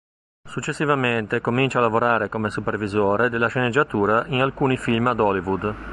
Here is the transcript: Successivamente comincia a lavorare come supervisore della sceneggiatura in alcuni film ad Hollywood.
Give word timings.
Successivamente 0.49 1.41
comincia 1.41 1.77
a 1.77 1.81
lavorare 1.81 2.27
come 2.27 2.49
supervisore 2.49 3.29
della 3.29 3.49
sceneggiatura 3.49 4.25
in 4.29 4.41
alcuni 4.41 4.75
film 4.75 5.05
ad 5.05 5.19
Hollywood. 5.19 5.75